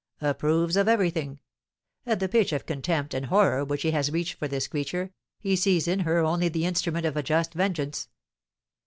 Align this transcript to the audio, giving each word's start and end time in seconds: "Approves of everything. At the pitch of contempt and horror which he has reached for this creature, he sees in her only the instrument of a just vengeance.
"Approves 0.19 0.77
of 0.77 0.87
everything. 0.87 1.37
At 2.07 2.19
the 2.19 2.27
pitch 2.27 2.53
of 2.53 2.65
contempt 2.65 3.13
and 3.13 3.27
horror 3.27 3.63
which 3.63 3.83
he 3.83 3.91
has 3.91 4.11
reached 4.11 4.33
for 4.39 4.47
this 4.47 4.67
creature, 4.67 5.11
he 5.37 5.55
sees 5.55 5.87
in 5.87 5.99
her 5.99 6.21
only 6.25 6.49
the 6.49 6.65
instrument 6.65 7.05
of 7.05 7.15
a 7.15 7.21
just 7.21 7.53
vengeance. 7.53 8.09